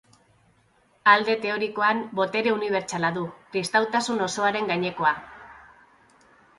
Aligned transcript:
Alde 1.13 1.35
teorikoan, 1.43 2.01
botere 2.21 2.55
unibertsala 2.55 3.13
du, 3.21 3.27
kristautasun 3.53 4.27
osoaren 4.31 4.75
gainekoa. 4.75 5.17